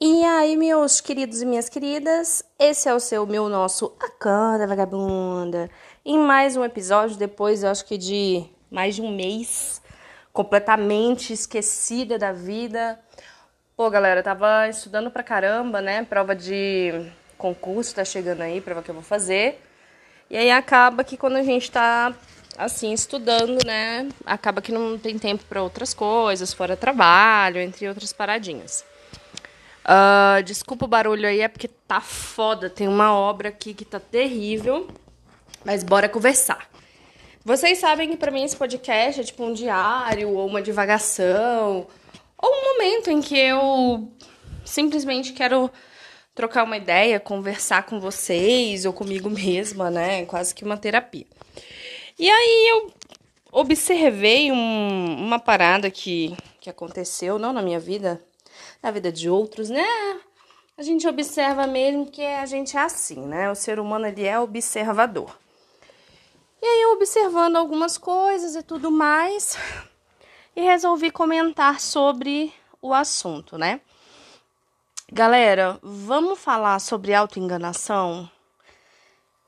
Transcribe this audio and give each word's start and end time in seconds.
E 0.00 0.24
aí, 0.24 0.56
meus 0.56 1.00
queridos 1.00 1.42
e 1.42 1.44
minhas 1.44 1.68
queridas, 1.68 2.44
esse 2.56 2.88
é 2.88 2.94
o 2.94 3.00
seu, 3.00 3.26
meu, 3.26 3.48
nosso 3.48 3.92
Acorda 3.98 4.64
Vagabunda. 4.64 5.68
Em 6.04 6.16
mais 6.16 6.56
um 6.56 6.64
episódio, 6.64 7.16
depois, 7.16 7.64
eu 7.64 7.70
acho 7.70 7.84
que 7.84 7.98
de 7.98 8.44
mais 8.70 8.94
de 8.94 9.02
um 9.02 9.12
mês, 9.12 9.82
completamente 10.32 11.32
esquecida 11.32 12.16
da 12.16 12.30
vida. 12.30 12.96
Pô, 13.76 13.90
galera, 13.90 14.22
tava 14.22 14.68
estudando 14.68 15.10
pra 15.10 15.24
caramba, 15.24 15.80
né? 15.80 16.04
Prova 16.04 16.32
de 16.32 17.10
concurso 17.36 17.96
tá 17.96 18.04
chegando 18.04 18.42
aí, 18.42 18.60
prova 18.60 18.84
que 18.84 18.90
eu 18.92 18.94
vou 18.94 19.02
fazer. 19.02 19.60
E 20.30 20.36
aí 20.36 20.52
acaba 20.52 21.02
que 21.02 21.16
quando 21.16 21.38
a 21.38 21.42
gente 21.42 21.72
tá 21.72 22.14
assim 22.56 22.92
estudando, 22.92 23.58
né, 23.66 24.08
acaba 24.24 24.62
que 24.62 24.70
não 24.70 24.96
tem 24.96 25.18
tempo 25.18 25.44
para 25.48 25.60
outras 25.60 25.92
coisas, 25.92 26.52
fora 26.52 26.76
trabalho, 26.76 27.60
entre 27.60 27.88
outras 27.88 28.12
paradinhas. 28.12 28.84
Uh, 29.88 30.42
desculpa 30.42 30.84
o 30.84 30.88
barulho 30.88 31.26
aí, 31.26 31.40
é 31.40 31.48
porque 31.48 31.66
tá 31.66 31.98
foda. 32.00 32.68
Tem 32.68 32.86
uma 32.86 33.14
obra 33.14 33.48
aqui 33.48 33.72
que 33.72 33.86
tá 33.86 33.98
terrível. 33.98 34.86
Mas 35.64 35.82
bora 35.82 36.08
conversar. 36.08 36.68
Vocês 37.42 37.78
sabem 37.78 38.10
que 38.10 38.16
para 38.16 38.30
mim 38.30 38.44
esse 38.44 38.56
podcast 38.56 39.22
é 39.22 39.24
tipo 39.24 39.42
um 39.42 39.54
diário 39.54 40.28
ou 40.28 40.46
uma 40.46 40.60
divagação 40.60 41.86
ou 42.36 42.50
um 42.50 42.74
momento 42.74 43.10
em 43.10 43.22
que 43.22 43.38
eu 43.38 44.12
simplesmente 44.64 45.32
quero 45.32 45.70
trocar 46.34 46.64
uma 46.64 46.76
ideia, 46.76 47.18
conversar 47.18 47.84
com 47.84 47.98
vocês 47.98 48.84
ou 48.84 48.92
comigo 48.92 49.30
mesma, 49.30 49.90
né? 49.90 50.26
Quase 50.26 50.54
que 50.54 50.62
uma 50.64 50.76
terapia. 50.76 51.26
E 52.18 52.28
aí 52.28 52.68
eu 52.68 52.92
observei 53.50 54.52
um, 54.52 55.16
uma 55.18 55.38
parada 55.38 55.90
que, 55.90 56.36
que 56.60 56.68
aconteceu, 56.68 57.38
não 57.38 57.52
na 57.52 57.62
minha 57.62 57.80
vida, 57.80 58.20
na 58.82 58.90
vida 58.90 59.10
de 59.10 59.28
outros, 59.28 59.68
né? 59.68 59.86
A 60.76 60.82
gente 60.82 61.08
observa 61.08 61.66
mesmo 61.66 62.10
que 62.10 62.24
a 62.24 62.46
gente 62.46 62.76
é 62.76 62.80
assim, 62.80 63.20
né? 63.26 63.50
O 63.50 63.54
ser 63.54 63.80
humano 63.80 64.06
ele 64.06 64.24
é 64.24 64.38
observador. 64.38 65.36
E 66.62 66.66
aí 66.66 66.86
observando 66.86 67.56
algumas 67.56 67.98
coisas 67.98 68.54
e 68.54 68.62
tudo 68.62 68.90
mais, 68.90 69.56
e 70.54 70.60
resolvi 70.60 71.10
comentar 71.10 71.80
sobre 71.80 72.52
o 72.80 72.92
assunto, 72.94 73.58
né? 73.58 73.80
Galera, 75.10 75.78
vamos 75.82 76.38
falar 76.38 76.78
sobre 76.80 77.14
autoenganação? 77.14 78.30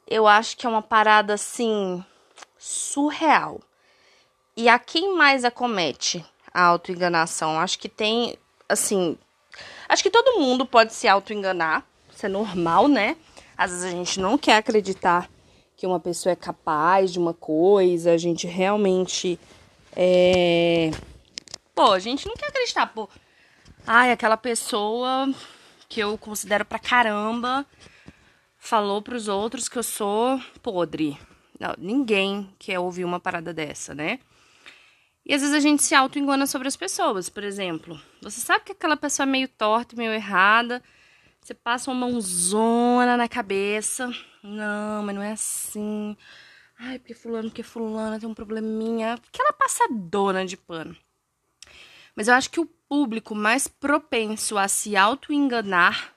Eu 0.07 0.27
acho 0.27 0.57
que 0.57 0.67
é 0.67 0.69
uma 0.69 0.83
parada 0.83 1.35
assim 1.35 2.05
surreal. 2.59 3.61
E 4.57 4.69
a 4.69 4.79
quem 4.79 5.15
mais 5.15 5.45
acomete 5.45 6.25
a 6.53 6.63
autoenganação? 6.63 7.59
Acho 7.59 7.79
que 7.79 7.89
tem 7.89 8.39
assim, 8.69 9.19
acho 9.91 10.03
que 10.03 10.11
todo 10.11 10.39
mundo 10.41 10.65
pode 10.65 10.95
se 10.95 11.09
auto-enganar, 11.09 11.85
isso 12.15 12.25
é 12.25 12.29
normal, 12.29 12.89
né? 12.89 13.17
Às 13.57 13.73
vezes 13.73 13.85
a 13.85 13.91
gente 13.91 14.21
não 14.21 14.39
quer 14.39 14.57
acreditar 14.57 15.29
que 15.77 15.87
uma 15.87 15.99
pessoa 15.99 16.33
é 16.33 16.37
capaz 16.37 17.13
de 17.13 17.19
uma 17.19 17.35
coisa, 17.35 18.13
a 18.13 18.17
gente 18.17 18.47
realmente 18.47 19.39
é. 19.97 20.91
Pô, 21.75 21.93
a 21.93 21.99
gente 21.99 22.27
não 22.27 22.35
quer 22.35 22.49
acreditar, 22.49 22.87
pô. 22.87 23.09
Ai, 23.87 24.13
aquela 24.13 24.37
pessoa 24.37 25.33
que 25.89 26.01
eu 26.01 26.17
considero 26.17 26.65
pra 26.65 26.79
caramba 26.79 27.67
falou 28.57 29.03
pros 29.03 29.27
outros 29.27 29.69
que 29.69 29.79
eu 29.79 29.83
sou 29.83 30.41
podre. 30.63 31.19
Não, 31.59 31.75
ninguém 31.77 32.49
quer 32.59 32.79
ouvir 32.79 33.05
uma 33.05 33.19
parada 33.19 33.53
dessa, 33.53 33.95
né? 33.95 34.21
E 35.31 35.35
às 35.35 35.43
vezes 35.43 35.55
a 35.55 35.61
gente 35.61 35.85
se 35.85 35.95
auto-engana 35.95 36.45
sobre 36.45 36.67
as 36.67 36.75
pessoas. 36.75 37.29
Por 37.29 37.45
exemplo, 37.45 38.01
você 38.21 38.41
sabe 38.41 38.65
que 38.65 38.73
aquela 38.73 38.97
pessoa 38.97 39.23
é 39.23 39.31
meio 39.31 39.47
torta, 39.47 39.95
meio 39.95 40.13
errada. 40.13 40.83
Você 41.41 41.55
passa 41.55 41.89
uma 41.89 42.09
mãozona 42.09 43.17
na 43.17 43.29
cabeça. 43.29 44.13
Não, 44.43 45.05
mas 45.05 45.15
não 45.15 45.23
é 45.23 45.31
assim. 45.31 46.17
Ai, 46.77 46.99
porque 46.99 47.15
fulano, 47.15 47.49
porque 47.49 47.63
fulana 47.63 48.19
tem 48.19 48.29
um 48.29 48.35
probleminha. 48.35 49.15
Aquela 49.33 49.53
passadona 49.53 50.45
de 50.45 50.57
pano. 50.57 50.97
Mas 52.17 52.27
eu 52.27 52.35
acho 52.35 52.51
que 52.51 52.59
o 52.59 52.67
público 52.67 53.33
mais 53.33 53.69
propenso 53.69 54.59
a 54.59 54.67
se 54.67 54.97
auto-enganar 54.97 56.13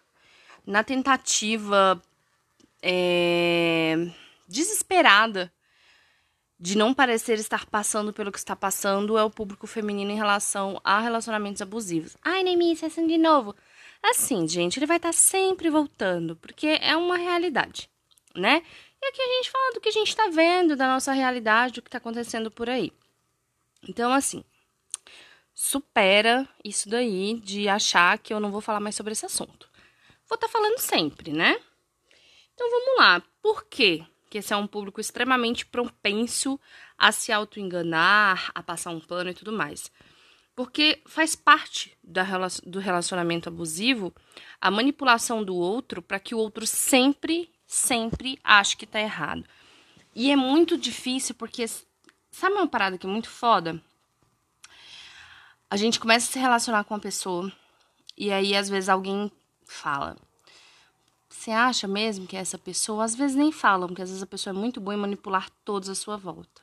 na 0.65 0.83
tentativa 0.83 2.01
é, 2.81 4.09
desesperada 4.47 5.53
de 6.63 6.77
não 6.77 6.93
parecer 6.93 7.37
estar 7.37 7.65
passando 7.65 8.13
pelo 8.13 8.31
que 8.31 8.37
está 8.37 8.55
passando 8.55 9.17
é 9.17 9.23
o 9.23 9.29
público 9.29 9.67
feminino 9.67 10.11
em 10.11 10.15
relação 10.15 10.79
a 10.81 11.01
relacionamentos 11.01 11.61
abusivos. 11.61 12.15
Ai, 12.23 12.41
Nemi, 12.41 12.71
isso 12.71 12.85
é 12.85 12.87
assim 12.87 13.05
de 13.05 13.17
novo. 13.17 13.53
Assim, 14.01 14.47
gente, 14.47 14.79
ele 14.79 14.85
vai 14.85 14.95
estar 14.95 15.11
sempre 15.11 15.69
voltando, 15.69 16.37
porque 16.37 16.79
é 16.81 16.95
uma 16.95 17.17
realidade, 17.17 17.89
né? 18.33 18.63
E 19.01 19.05
aqui 19.07 19.21
a 19.21 19.27
gente 19.27 19.51
fala 19.51 19.73
do 19.73 19.81
que 19.81 19.89
a 19.89 19.91
gente 19.91 20.07
está 20.07 20.29
vendo, 20.29 20.77
da 20.77 20.87
nossa 20.87 21.11
realidade, 21.11 21.73
do 21.73 21.81
que 21.81 21.89
está 21.89 21.97
acontecendo 21.97 22.49
por 22.49 22.69
aí. 22.69 22.93
Então, 23.85 24.13
assim, 24.13 24.41
supera 25.53 26.47
isso 26.63 26.87
daí 26.87 27.41
de 27.41 27.67
achar 27.67 28.17
que 28.19 28.33
eu 28.33 28.39
não 28.39 28.51
vou 28.51 28.61
falar 28.61 28.79
mais 28.79 28.95
sobre 28.95 29.11
esse 29.11 29.25
assunto. 29.25 29.69
Vou 30.29 30.35
estar 30.35 30.47
tá 30.47 30.53
falando 30.53 30.79
sempre, 30.79 31.33
né? 31.33 31.59
Então 32.53 32.69
vamos 32.69 32.97
lá. 32.99 33.21
Por 33.41 33.65
quê? 33.65 34.05
Que 34.33 34.39
esse 34.39 34.51
é 34.51 34.57
um 34.57 34.65
público 34.65 34.99
extremamente 34.99 35.63
propenso 35.63 36.59
a 36.97 37.11
se 37.11 37.31
auto-enganar, 37.31 38.51
a 38.55 38.63
passar 38.63 38.89
um 38.89 38.99
pano 38.99 39.29
e 39.29 39.33
tudo 39.35 39.51
mais. 39.51 39.91
Porque 40.55 41.03
faz 41.05 41.35
parte 41.35 41.95
do 42.65 42.79
relacionamento 42.79 43.47
abusivo 43.47 44.11
a 44.59 44.71
manipulação 44.71 45.43
do 45.43 45.55
outro 45.55 46.01
para 46.01 46.19
que 46.19 46.33
o 46.33 46.39
outro 46.39 46.65
sempre, 46.65 47.47
sempre 47.67 48.39
ache 48.43 48.75
que 48.75 48.87
tá 48.87 48.99
errado. 48.99 49.45
E 50.15 50.31
é 50.31 50.35
muito 50.35 50.79
difícil 50.79 51.35
porque, 51.35 51.67
sabe 52.31 52.55
uma 52.55 52.67
parada 52.67 52.97
que 52.97 53.05
é 53.05 53.09
muito 53.09 53.29
foda? 53.29 53.79
A 55.69 55.77
gente 55.77 55.99
começa 55.99 56.27
a 56.27 56.33
se 56.33 56.39
relacionar 56.39 56.83
com 56.85 56.95
uma 56.95 56.99
pessoa 56.99 57.53
e 58.17 58.31
aí 58.31 58.55
às 58.55 58.67
vezes 58.67 58.89
alguém 58.89 59.31
fala: 59.63 60.17
você 61.33 61.49
acha 61.49 61.87
mesmo 61.87 62.27
que 62.27 62.37
essa 62.37 62.59
pessoa? 62.59 63.03
Às 63.03 63.15
vezes 63.15 63.35
nem 63.35 63.51
falam, 63.51 63.87
porque 63.87 64.03
às 64.03 64.09
vezes 64.09 64.23
a 64.23 64.27
pessoa 64.27 64.55
é 64.55 64.57
muito 64.57 64.79
boa 64.79 64.93
em 64.93 64.99
manipular 64.99 65.49
todos 65.65 65.89
à 65.89 65.95
sua 65.95 66.15
volta. 66.15 66.61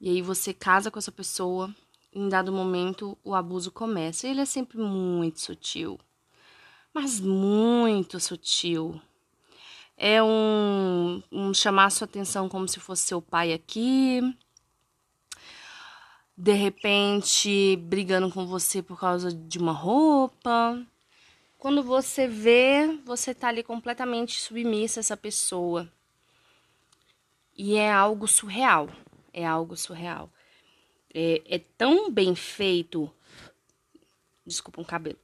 E 0.00 0.10
aí 0.10 0.20
você 0.20 0.52
casa 0.52 0.90
com 0.90 0.98
essa 0.98 1.12
pessoa, 1.12 1.72
em 2.12 2.28
dado 2.28 2.52
momento 2.52 3.16
o 3.22 3.34
abuso 3.34 3.70
começa. 3.70 4.26
E 4.26 4.30
ele 4.30 4.40
é 4.40 4.44
sempre 4.44 4.78
muito 4.78 5.40
sutil, 5.40 5.98
mas 6.92 7.20
muito 7.20 8.18
sutil. 8.18 9.00
É 9.96 10.20
um, 10.22 11.22
um 11.30 11.54
chamar 11.54 11.90
sua 11.90 12.04
atenção 12.04 12.48
como 12.48 12.68
se 12.68 12.80
fosse 12.80 13.04
seu 13.04 13.22
pai 13.22 13.52
aqui, 13.52 14.20
de 16.36 16.52
repente 16.52 17.76
brigando 17.76 18.28
com 18.30 18.44
você 18.44 18.82
por 18.82 18.98
causa 18.98 19.32
de 19.32 19.58
uma 19.58 19.72
roupa 19.72 20.84
quando 21.66 21.82
você 21.82 22.28
vê, 22.28 22.96
você 23.04 23.34
tá 23.34 23.48
ali 23.48 23.60
completamente 23.60 24.40
submissa 24.40 25.00
a 25.00 25.02
essa 25.02 25.16
pessoa. 25.16 25.92
E 27.56 27.74
é 27.74 27.90
algo 27.90 28.28
surreal. 28.28 28.88
É 29.32 29.44
algo 29.44 29.76
surreal. 29.76 30.30
É, 31.12 31.42
é 31.44 31.58
tão 31.58 32.08
bem 32.08 32.36
feito. 32.36 33.12
Desculpa, 34.46 34.80
um 34.80 34.84
cabelo. 34.84 35.18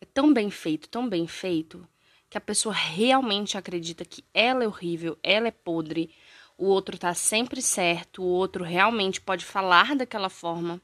É 0.00 0.04
tão 0.04 0.32
bem 0.32 0.52
feito, 0.52 0.88
tão 0.88 1.08
bem 1.08 1.26
feito, 1.26 1.84
que 2.30 2.38
a 2.38 2.40
pessoa 2.40 2.72
realmente 2.72 3.58
acredita 3.58 4.04
que 4.04 4.24
ela 4.32 4.62
é 4.62 4.68
horrível, 4.68 5.18
ela 5.20 5.48
é 5.48 5.50
podre, 5.50 6.14
o 6.56 6.66
outro 6.66 6.96
tá 6.96 7.12
sempre 7.12 7.60
certo, 7.60 8.22
o 8.22 8.28
outro 8.28 8.62
realmente 8.62 9.20
pode 9.20 9.44
falar 9.44 9.96
daquela 9.96 10.28
forma. 10.28 10.80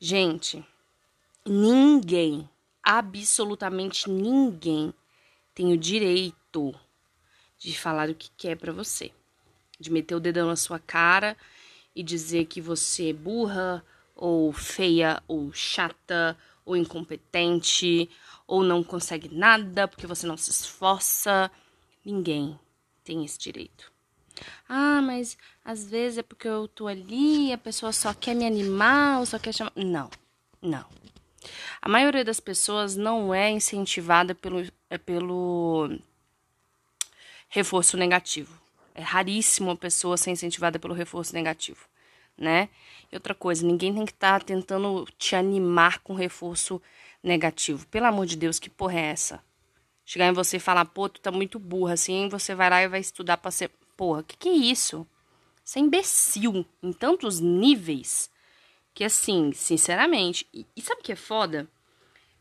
Gente, 0.00 0.64
ninguém 1.44 2.48
absolutamente 2.84 4.10
ninguém 4.10 4.92
tem 5.54 5.72
o 5.72 5.78
direito 5.78 6.74
de 7.58 7.76
falar 7.78 8.10
o 8.10 8.14
que 8.14 8.30
quer 8.36 8.56
para 8.56 8.72
você, 8.72 9.10
de 9.80 9.90
meter 9.90 10.14
o 10.14 10.20
dedão 10.20 10.48
na 10.48 10.56
sua 10.56 10.78
cara 10.78 11.36
e 11.94 12.02
dizer 12.02 12.46
que 12.46 12.60
você 12.60 13.10
é 13.10 13.12
burra 13.12 13.84
ou 14.14 14.52
feia 14.52 15.22
ou 15.26 15.52
chata 15.52 16.36
ou 16.64 16.76
incompetente 16.76 18.10
ou 18.46 18.62
não 18.62 18.82
consegue 18.82 19.28
nada 19.34 19.88
porque 19.88 20.06
você 20.06 20.26
não 20.26 20.36
se 20.36 20.50
esforça. 20.50 21.50
Ninguém 22.04 22.58
tem 23.02 23.24
esse 23.24 23.38
direito. 23.38 23.92
Ah, 24.68 25.00
mas 25.00 25.38
às 25.64 25.84
vezes 25.88 26.18
é 26.18 26.22
porque 26.22 26.48
eu 26.48 26.66
tô 26.66 26.86
ali, 26.86 27.52
a 27.52 27.58
pessoa 27.58 27.92
só 27.92 28.12
quer 28.12 28.34
me 28.34 28.46
animar 28.46 29.20
ou 29.20 29.26
só 29.26 29.38
quer 29.38 29.52
chamar. 29.52 29.72
Não, 29.76 30.10
não. 30.60 31.03
A 31.80 31.88
maioria 31.88 32.24
das 32.24 32.40
pessoas 32.40 32.96
não 32.96 33.34
é 33.34 33.50
incentivada 33.50 34.34
pelo, 34.34 34.62
é 34.88 34.98
pelo 34.98 35.90
reforço 37.48 37.96
negativo. 37.96 38.60
É 38.94 39.02
raríssimo 39.02 39.70
a 39.70 39.76
pessoa 39.76 40.16
ser 40.16 40.30
incentivada 40.30 40.78
pelo 40.78 40.94
reforço 40.94 41.34
negativo, 41.34 41.86
né? 42.36 42.68
E 43.10 43.16
outra 43.16 43.34
coisa, 43.34 43.66
ninguém 43.66 43.92
tem 43.92 44.04
que 44.04 44.12
estar 44.12 44.40
tá 44.40 44.46
tentando 44.46 45.06
te 45.18 45.34
animar 45.34 45.98
com 45.98 46.14
reforço 46.14 46.80
negativo. 47.22 47.86
Pelo 47.88 48.06
amor 48.06 48.26
de 48.26 48.36
Deus, 48.36 48.58
que 48.58 48.70
porra 48.70 48.98
é 48.98 49.06
essa? 49.06 49.42
Chegar 50.04 50.26
em 50.26 50.32
você 50.32 50.58
e 50.58 50.60
falar, 50.60 50.84
pô, 50.84 51.08
tu 51.08 51.20
tá 51.20 51.32
muito 51.32 51.58
burra, 51.58 51.94
assim, 51.94 52.28
você 52.28 52.54
vai 52.54 52.68
lá 52.70 52.82
e 52.82 52.88
vai 52.88 53.00
estudar 53.00 53.36
pra 53.38 53.50
ser. 53.50 53.70
Porra, 53.96 54.22
que 54.22 54.36
que 54.36 54.48
é 54.48 54.52
isso? 54.52 55.06
Você 55.64 55.78
é 55.78 55.82
imbecil 55.82 56.66
em 56.82 56.92
tantos 56.92 57.40
níveis 57.40 58.30
que, 58.94 59.04
assim, 59.04 59.52
sinceramente. 59.52 60.46
E, 60.54 60.64
e 60.76 60.80
sabe 60.80 61.00
o 61.00 61.04
que 61.04 61.12
é 61.12 61.16
foda? 61.16 61.68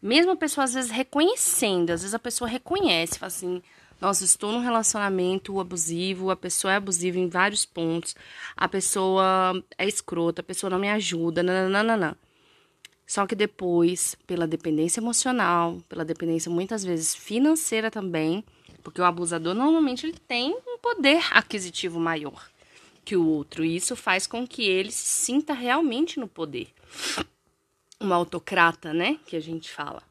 Mesmo 0.01 0.31
a 0.31 0.35
pessoa 0.35 0.65
às 0.65 0.73
vezes 0.73 0.91
reconhecendo, 0.91 1.89
às 1.91 2.01
vezes 2.01 2.13
a 2.13 2.19
pessoa 2.19 2.49
reconhece, 2.49 3.17
fala 3.17 3.27
assim: 3.27 3.63
nossa, 3.99 4.25
estou 4.25 4.51
num 4.51 4.59
relacionamento 4.59 5.59
abusivo, 5.59 6.29
a 6.29 6.35
pessoa 6.35 6.73
é 6.73 6.75
abusiva 6.75 7.17
em 7.17 7.29
vários 7.29 7.65
pontos, 7.65 8.15
a 8.55 8.67
pessoa 8.67 9.63
é 9.77 9.87
escrota, 9.87 10.41
a 10.41 10.43
pessoa 10.43 10.69
não 10.69 10.77
me 10.77 10.89
ajuda, 10.89 11.41
nananana. 11.41 12.17
Só 13.07 13.25
que 13.25 13.35
depois, 13.35 14.15
pela 14.27 14.45
dependência 14.45 14.99
emocional, 14.99 15.77
pela 15.87 16.03
dependência 16.03 16.51
muitas 16.51 16.83
vezes 16.83 17.15
financeira 17.15 17.89
também, 17.89 18.43
porque 18.83 18.99
o 18.99 19.05
abusador 19.05 19.53
normalmente 19.53 20.05
ele 20.05 20.17
tem 20.27 20.51
um 20.67 20.77
poder 20.79 21.21
aquisitivo 21.31 21.99
maior 21.99 22.52
que 23.03 23.15
o 23.15 23.27
outro, 23.27 23.63
e 23.63 23.75
isso 23.75 23.95
faz 23.95 24.25
com 24.25 24.47
que 24.47 24.63
ele 24.63 24.91
se 24.91 25.05
sinta 25.05 25.53
realmente 25.53 26.19
no 26.19 26.27
poder. 26.27 26.73
Uma 27.99 28.15
autocrata, 28.15 28.93
né, 28.93 29.19
que 29.25 29.35
a 29.35 29.39
gente 29.39 29.71
fala. 29.71 30.03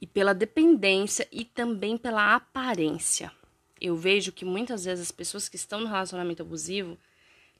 E 0.00 0.06
pela 0.06 0.32
dependência 0.32 1.26
e 1.32 1.44
também 1.44 1.96
pela 1.96 2.34
aparência. 2.34 3.32
Eu 3.80 3.96
vejo 3.96 4.32
que 4.32 4.44
muitas 4.44 4.84
vezes 4.84 5.06
as 5.06 5.12
pessoas 5.12 5.48
que 5.48 5.56
estão 5.56 5.80
no 5.80 5.86
relacionamento 5.86 6.42
abusivo 6.42 6.98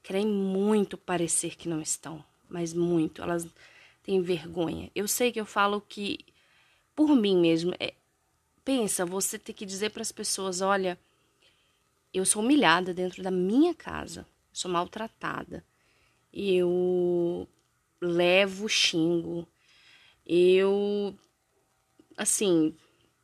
querem 0.02 0.26
muito 0.26 0.96
parecer 0.96 1.56
que 1.56 1.68
não 1.68 1.80
estão, 1.80 2.24
mas 2.48 2.72
muito. 2.72 3.22
Elas 3.22 3.46
têm 4.02 4.22
vergonha. 4.22 4.90
Eu 4.94 5.06
sei 5.08 5.32
que 5.32 5.40
eu 5.40 5.46
falo 5.46 5.80
que 5.80 6.24
por 6.98 7.14
mim 7.14 7.36
mesmo, 7.36 7.72
é, 7.78 7.94
pensa, 8.64 9.06
você 9.06 9.38
ter 9.38 9.52
que 9.52 9.64
dizer 9.64 9.90
para 9.90 10.02
as 10.02 10.10
pessoas, 10.10 10.60
olha, 10.60 10.98
eu 12.12 12.24
sou 12.24 12.42
humilhada 12.42 12.94
dentro 12.94 13.22
da 13.22 13.30
minha 13.30 13.74
casa, 13.74 14.26
sou 14.52 14.70
maltratada. 14.70 15.64
Eu 16.32 17.48
levo 18.00 18.68
xingo. 18.68 19.46
Eu 20.26 21.16
assim, 22.18 22.74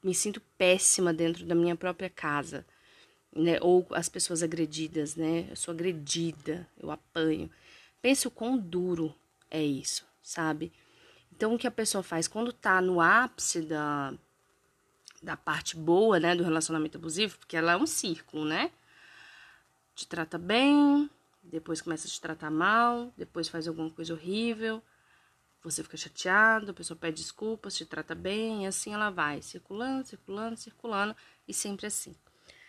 me 0.02 0.14
sinto 0.14 0.40
péssima 0.56 1.12
dentro 1.12 1.44
da 1.44 1.54
minha 1.54 1.74
própria 1.74 2.08
casa, 2.08 2.64
né? 3.34 3.58
Ou 3.60 3.86
as 3.90 4.08
pessoas 4.08 4.42
agredidas, 4.42 5.16
né? 5.16 5.48
Eu 5.50 5.56
sou 5.56 5.72
agredida, 5.72 6.66
eu 6.80 6.90
apanho. 6.90 7.50
Pense 8.00 8.28
o 8.28 8.30
quão 8.30 8.56
duro 8.56 9.14
é 9.50 9.62
isso, 9.62 10.06
sabe? 10.22 10.72
Então, 11.32 11.54
o 11.54 11.58
que 11.58 11.66
a 11.66 11.72
pessoa 11.72 12.02
faz 12.02 12.28
quando 12.28 12.52
tá 12.52 12.80
no 12.80 13.00
ápice 13.00 13.62
da, 13.62 14.14
da 15.24 15.36
parte 15.36 15.76
boa, 15.76 16.20
né, 16.20 16.36
do 16.36 16.44
relacionamento 16.44 16.98
abusivo, 16.98 17.38
porque 17.38 17.56
ela 17.56 17.72
é 17.72 17.76
um 17.76 17.86
círculo, 17.86 18.44
né? 18.44 18.70
Te 19.94 20.06
trata 20.06 20.36
bem, 20.36 21.08
depois 21.42 21.80
começa 21.80 22.06
a 22.06 22.10
te 22.10 22.20
tratar 22.20 22.50
mal, 22.50 23.12
depois 23.16 23.48
faz 23.48 23.66
alguma 23.66 23.90
coisa 23.90 24.12
horrível, 24.12 24.82
você 25.62 25.82
fica 25.82 25.96
chateado, 25.96 26.70
a 26.70 26.74
pessoa 26.74 26.96
pede 26.96 27.22
desculpas, 27.22 27.74
te 27.74 27.86
trata 27.86 28.14
bem, 28.14 28.64
e 28.64 28.66
assim 28.66 28.92
ela 28.92 29.08
vai, 29.08 29.40
circulando, 29.40 30.06
circulando, 30.06 30.56
circulando, 30.58 31.16
e 31.48 31.54
sempre 31.54 31.86
assim. 31.86 32.14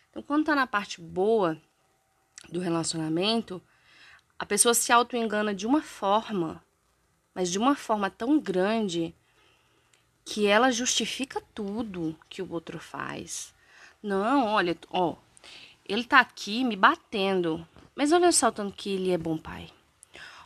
Então, 0.10 0.24
quando 0.24 0.46
tá 0.46 0.56
na 0.56 0.66
parte 0.66 1.02
boa 1.02 1.62
do 2.50 2.62
relacionamento, 2.62 3.62
a 4.40 4.46
pessoa 4.46 4.74
se 4.74 4.94
auto-engana 4.94 5.54
de 5.54 5.68
uma 5.68 5.82
forma, 5.82 6.64
mas 7.34 7.52
de 7.52 7.60
uma 7.60 7.76
forma 7.76 8.10
tão 8.10 8.40
grande 8.40 9.14
que 10.26 10.48
ela 10.48 10.72
justifica 10.72 11.42
tudo 11.54 12.18
que 12.28 12.42
o 12.42 12.52
outro 12.52 12.80
faz. 12.80 13.54
Não, 14.02 14.48
olha, 14.48 14.76
ó, 14.90 15.16
ele 15.88 16.04
tá 16.04 16.20
aqui 16.20 16.64
me 16.64 16.76
batendo, 16.76 17.66
mas 17.96 18.12
olha 18.12 18.32
só 18.32 18.50
tanto 18.52 18.76
que 18.76 18.90
ele 18.90 19.12
é 19.12 19.18
bom 19.18 19.38
pai. 19.38 19.70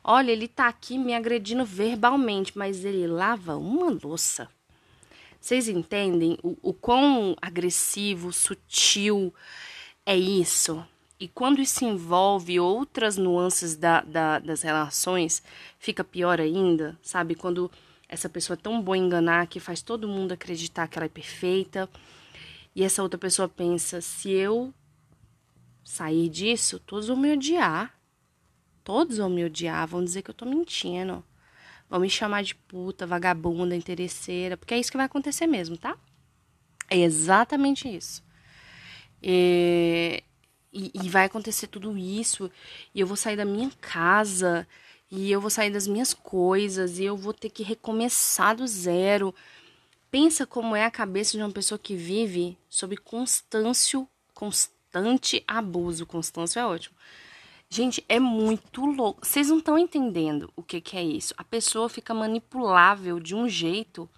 Olha, 0.03 0.31
ele 0.31 0.47
tá 0.47 0.67
aqui 0.67 0.97
me 0.97 1.13
agredindo 1.13 1.63
verbalmente, 1.65 2.57
mas 2.57 2.83
ele 2.83 3.07
lava 3.07 3.55
uma 3.55 3.97
louça. 4.03 4.49
Vocês 5.39 5.69
entendem 5.69 6.37
o, 6.43 6.57
o 6.61 6.73
quão 6.73 7.35
agressivo, 7.41 8.33
sutil 8.33 9.33
é 10.05 10.15
isso? 10.17 10.85
E 11.19 11.27
quando 11.27 11.61
isso 11.61 11.85
envolve 11.85 12.59
outras 12.59 13.17
nuances 13.17 13.75
da, 13.75 14.01
da, 14.01 14.39
das 14.39 14.61
relações, 14.61 15.43
fica 15.77 16.03
pior 16.03 16.39
ainda, 16.39 16.97
sabe? 17.01 17.35
Quando 17.35 17.69
essa 18.09 18.27
pessoa 18.27 18.55
é 18.55 18.61
tão 18.61 18.81
boa 18.81 18.97
em 18.97 19.05
enganar 19.05 19.45
que 19.45 19.59
faz 19.59 19.83
todo 19.83 20.07
mundo 20.07 20.31
acreditar 20.31 20.87
que 20.87 20.97
ela 20.97 21.05
é 21.05 21.09
perfeita. 21.09 21.87
E 22.75 22.83
essa 22.83 23.03
outra 23.03 23.19
pessoa 23.19 23.47
pensa: 23.47 24.01
se 24.01 24.31
eu 24.31 24.73
sair 25.83 26.27
disso, 26.27 26.79
todos 26.79 27.07
vão 27.07 27.15
me 27.15 27.31
odiar. 27.31 27.95
Todos 28.83 29.17
vão 29.17 29.29
me 29.29 29.45
odiar, 29.45 29.87
vão 29.87 30.03
dizer 30.03 30.23
que 30.23 30.31
eu 30.31 30.33
tô 30.33 30.45
mentindo. 30.45 31.23
Vão 31.87 31.99
me 31.99 32.09
chamar 32.09 32.43
de 32.43 32.55
puta, 32.55 33.05
vagabunda, 33.05 33.75
interesseira, 33.75 34.57
porque 34.57 34.73
é 34.73 34.79
isso 34.79 34.89
que 34.89 34.97
vai 34.97 35.05
acontecer 35.05 35.45
mesmo, 35.45 35.77
tá? 35.77 35.95
É 36.89 36.97
exatamente 36.97 37.87
isso. 37.87 38.23
E, 39.21 40.23
e, 40.73 40.91
e 40.93 41.09
vai 41.09 41.25
acontecer 41.25 41.67
tudo 41.67 41.97
isso, 41.97 42.49
e 42.93 42.99
eu 42.99 43.07
vou 43.07 43.17
sair 43.17 43.35
da 43.35 43.45
minha 43.45 43.69
casa, 43.81 44.67
e 45.11 45.31
eu 45.31 45.41
vou 45.41 45.49
sair 45.49 45.71
das 45.71 45.87
minhas 45.87 46.13
coisas, 46.13 46.99
e 46.99 47.03
eu 47.03 47.17
vou 47.17 47.33
ter 47.33 47.49
que 47.49 47.63
recomeçar 47.63 48.55
do 48.55 48.67
zero. 48.67 49.33
Pensa 50.11 50.45
como 50.45 50.75
é 50.75 50.85
a 50.85 50.91
cabeça 50.91 51.37
de 51.37 51.43
uma 51.43 51.51
pessoa 51.51 51.79
que 51.79 51.95
vive 51.95 52.57
sob 52.69 52.95
constâncio, 52.97 54.07
constante 54.33 55.43
abuso. 55.47 56.05
Constância 56.05 56.59
é 56.59 56.65
ótimo. 56.65 56.95
Gente, 57.69 58.03
é 58.09 58.19
muito 58.19 58.85
louco. 58.85 59.25
Vocês 59.25 59.49
não 59.49 59.59
estão 59.59 59.77
entendendo 59.77 60.51
o 60.55 60.63
que, 60.63 60.81
que 60.81 60.97
é 60.97 61.03
isso. 61.03 61.33
A 61.37 61.43
pessoa 61.43 61.87
fica 61.87 62.13
manipulável 62.13 63.19
de 63.19 63.35
um 63.35 63.47
jeito 63.47 64.09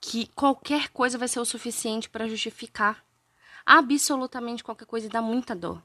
que 0.00 0.26
qualquer 0.34 0.88
coisa 0.88 1.18
vai 1.18 1.28
ser 1.28 1.40
o 1.40 1.44
suficiente 1.44 2.08
para 2.08 2.28
justificar 2.28 3.04
absolutamente 3.64 4.62
qualquer 4.64 4.86
coisa 4.86 5.06
e 5.06 5.10
dá 5.10 5.20
muita 5.20 5.54
dor. 5.54 5.82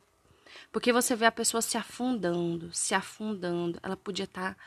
Porque 0.71 0.93
você 0.93 1.15
vê 1.15 1.25
a 1.25 1.31
pessoa 1.31 1.61
se 1.61 1.77
afundando, 1.77 2.73
se 2.73 2.93
afundando. 2.93 3.79
Ela 3.83 3.97
podia 3.97 4.25
estar 4.25 4.55
tá 4.55 4.61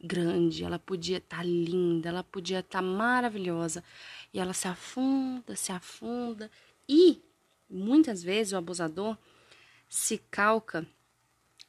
grande, 0.00 0.64
ela 0.64 0.78
podia 0.78 1.18
estar 1.18 1.38
tá 1.38 1.42
linda, 1.42 2.08
ela 2.08 2.22
podia 2.22 2.60
estar 2.60 2.78
tá 2.78 2.82
maravilhosa. 2.82 3.82
E 4.32 4.38
ela 4.38 4.52
se 4.52 4.68
afunda, 4.68 5.56
se 5.56 5.72
afunda. 5.72 6.50
E 6.88 7.22
muitas 7.68 8.22
vezes 8.22 8.52
o 8.52 8.56
abusador 8.56 9.16
se 9.88 10.18
calca 10.30 10.86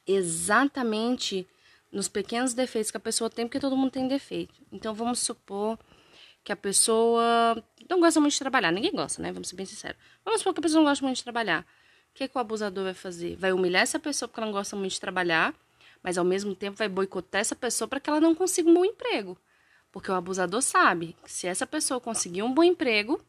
exatamente 0.06 1.46
nos 1.90 2.08
pequenos 2.08 2.54
defeitos 2.54 2.90
que 2.90 2.96
a 2.96 3.00
pessoa 3.00 3.30
tem, 3.30 3.46
porque 3.46 3.60
todo 3.60 3.76
mundo 3.76 3.90
tem 3.90 4.06
defeito. 4.06 4.54
Então 4.70 4.94
vamos 4.94 5.20
supor 5.20 5.78
que 6.44 6.52
a 6.52 6.56
pessoa 6.56 7.62
não 7.88 8.00
gosta 8.00 8.20
muito 8.20 8.32
de 8.32 8.38
trabalhar. 8.38 8.70
Ninguém 8.72 8.92
gosta, 8.92 9.22
né? 9.22 9.32
Vamos 9.32 9.48
ser 9.48 9.56
bem 9.56 9.66
sinceros. 9.66 9.98
Vamos 10.24 10.40
supor 10.40 10.54
que 10.54 10.60
a 10.60 10.62
pessoa 10.62 10.82
não 10.82 10.88
gosta 10.90 11.04
muito 11.04 11.16
de 11.16 11.24
trabalhar. 11.24 11.66
O 12.10 12.14
que, 12.18 12.28
que 12.28 12.36
o 12.36 12.40
abusador 12.40 12.84
vai 12.84 12.94
fazer? 12.94 13.36
Vai 13.36 13.52
humilhar 13.52 13.82
essa 13.82 13.98
pessoa 13.98 14.28
porque 14.28 14.40
ela 14.40 14.46
não 14.46 14.52
gosta 14.52 14.74
muito 14.74 14.92
de 14.92 15.00
trabalhar, 15.00 15.54
mas 16.02 16.18
ao 16.18 16.24
mesmo 16.24 16.54
tempo 16.54 16.76
vai 16.76 16.88
boicotar 16.88 17.40
essa 17.40 17.54
pessoa 17.54 17.86
para 17.86 18.00
que 18.00 18.10
ela 18.10 18.20
não 18.20 18.34
consiga 18.34 18.68
um 18.68 18.74
bom 18.74 18.84
emprego. 18.84 19.38
Porque 19.92 20.10
o 20.10 20.14
abusador 20.14 20.60
sabe 20.62 21.16
que 21.24 21.32
se 21.32 21.46
essa 21.46 21.66
pessoa 21.66 22.00
conseguir 22.00 22.42
um 22.42 22.52
bom 22.52 22.62
emprego, 22.62 23.20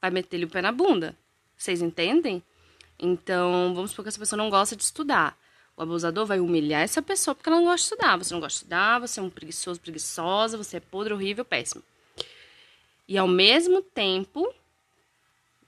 vai 0.00 0.10
meter-lhe 0.10 0.44
o 0.44 0.48
pé 0.48 0.62
na 0.62 0.72
bunda. 0.72 1.16
Vocês 1.56 1.80
entendem? 1.80 2.42
Então, 2.98 3.72
vamos 3.74 3.90
supor 3.90 4.04
que 4.04 4.08
essa 4.08 4.18
pessoa 4.18 4.36
não 4.36 4.50
gosta 4.50 4.74
de 4.74 4.82
estudar. 4.82 5.38
O 5.76 5.82
abusador 5.82 6.26
vai 6.26 6.40
humilhar 6.40 6.82
essa 6.82 7.00
pessoa 7.00 7.34
porque 7.34 7.48
ela 7.48 7.58
não 7.58 7.64
gosta 7.64 7.76
de 7.76 7.82
estudar. 7.94 8.16
Você 8.16 8.34
não 8.34 8.40
gosta 8.40 8.58
de 8.58 8.62
estudar, 8.64 8.98
você 9.00 9.20
é 9.20 9.22
um 9.22 9.30
preguiçoso, 9.30 9.80
preguiçosa, 9.80 10.56
você 10.56 10.76
é 10.76 10.80
podre, 10.80 11.14
horrível, 11.14 11.44
péssimo. 11.44 11.82
E 13.08 13.16
ao 13.16 13.28
mesmo 13.28 13.82
tempo, 13.82 14.52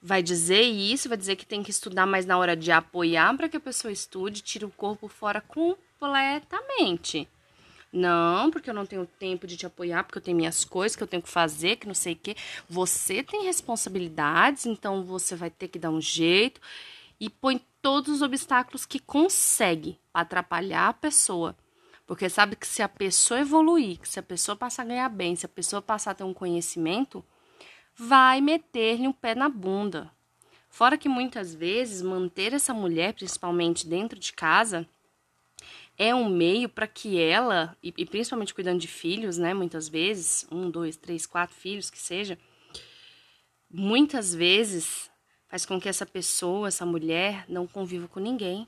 vai 0.04 0.22
dizer 0.22 0.60
isso, 0.60 1.08
vai 1.08 1.16
dizer 1.16 1.34
que 1.34 1.46
tem 1.46 1.62
que 1.62 1.70
estudar, 1.70 2.04
mas 2.04 2.26
na 2.26 2.36
hora 2.36 2.54
de 2.54 2.70
apoiar 2.70 3.34
para 3.38 3.48
que 3.48 3.56
a 3.56 3.60
pessoa 3.60 3.90
estude, 3.90 4.42
tira 4.42 4.66
o 4.66 4.70
corpo 4.70 5.08
fora 5.08 5.40
completamente. 5.40 7.26
Não, 7.90 8.50
porque 8.50 8.68
eu 8.68 8.74
não 8.74 8.84
tenho 8.84 9.06
tempo 9.06 9.46
de 9.46 9.56
te 9.56 9.64
apoiar, 9.64 10.04
porque 10.04 10.18
eu 10.18 10.22
tenho 10.22 10.36
minhas 10.36 10.62
coisas 10.62 10.94
que 10.94 11.02
eu 11.02 11.06
tenho 11.06 11.22
que 11.22 11.28
fazer, 11.30 11.76
que 11.76 11.86
não 11.86 11.94
sei 11.94 12.12
o 12.12 12.16
quê. 12.16 12.36
Você 12.68 13.22
tem 13.22 13.44
responsabilidades, 13.44 14.66
então 14.66 15.02
você 15.02 15.34
vai 15.34 15.48
ter 15.48 15.68
que 15.68 15.78
dar 15.78 15.90
um 15.90 16.02
jeito 16.02 16.60
e 17.18 17.30
põe 17.30 17.58
todos 17.80 18.16
os 18.16 18.20
obstáculos 18.20 18.84
que 18.84 18.98
consegue 18.98 19.98
para 20.12 20.20
atrapalhar 20.22 20.88
a 20.88 20.92
pessoa. 20.92 21.56
Porque 22.06 22.28
sabe 22.28 22.56
que 22.56 22.66
se 22.66 22.82
a 22.82 22.88
pessoa 22.90 23.40
evoluir, 23.40 23.98
que 24.00 24.08
se 24.08 24.18
a 24.18 24.22
pessoa 24.22 24.54
passar 24.54 24.82
a 24.82 24.86
ganhar 24.86 25.08
bem, 25.08 25.34
se 25.34 25.46
a 25.46 25.48
pessoa 25.48 25.80
passar 25.80 26.10
a 26.10 26.14
ter 26.14 26.24
um 26.24 26.34
conhecimento, 26.34 27.24
vai 27.96 28.40
meter-lhe 28.40 29.06
um 29.06 29.12
pé 29.12 29.34
na 29.34 29.48
bunda. 29.48 30.10
Fora 30.68 30.98
que 30.98 31.08
muitas 31.08 31.54
vezes 31.54 32.02
manter 32.02 32.52
essa 32.52 32.74
mulher, 32.74 33.14
principalmente 33.14 33.86
dentro 33.86 34.18
de 34.18 34.32
casa, 34.32 34.88
é 35.96 36.12
um 36.14 36.28
meio 36.28 36.68
para 36.68 36.88
que 36.88 37.20
ela, 37.20 37.76
e, 37.82 37.94
e, 37.96 38.04
principalmente 38.04 38.52
cuidando 38.52 38.80
de 38.80 38.88
filhos, 38.88 39.38
né? 39.38 39.54
Muitas 39.54 39.88
vezes, 39.88 40.46
um, 40.50 40.68
dois, 40.68 40.96
três, 40.96 41.26
quatro 41.26 41.54
filhos, 41.54 41.90
que 41.90 41.98
seja, 41.98 42.36
muitas 43.70 44.34
vezes 44.34 45.08
faz 45.48 45.64
com 45.64 45.80
que 45.80 45.88
essa 45.88 46.04
pessoa, 46.04 46.66
essa 46.66 46.84
mulher, 46.84 47.44
não 47.48 47.66
conviva 47.66 48.08
com 48.08 48.18
ninguém. 48.18 48.66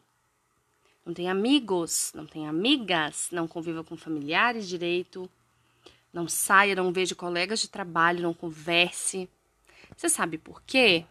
Não 1.04 1.12
tem 1.12 1.28
amigos, 1.28 2.12
não 2.14 2.26
tem 2.26 2.46
amigas, 2.46 3.28
não 3.32 3.48
conviva 3.48 3.82
com 3.82 3.96
familiares 3.96 4.68
direito, 4.68 5.28
não 6.16 6.26
saia, 6.26 6.74
não 6.74 6.92
veja 6.92 7.14
colegas 7.14 7.60
de 7.60 7.68
trabalho, 7.68 8.22
não 8.22 8.34
converse. 8.34 9.28
Você 9.96 10.08
sabe 10.08 10.38
por 10.38 10.62
quê? 10.62 11.04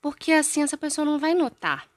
Porque 0.00 0.32
assim 0.32 0.62
essa 0.62 0.76
pessoa 0.76 1.04
não 1.04 1.18
vai 1.18 1.34
notar 1.34 1.90